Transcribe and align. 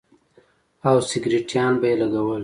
او 0.87 0.95
سگرټيان 1.09 1.73
به 1.79 1.87
يې 1.91 1.95
لگول. 2.01 2.39